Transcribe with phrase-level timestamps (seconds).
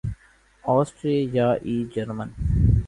[0.63, 2.29] آسٹریائی German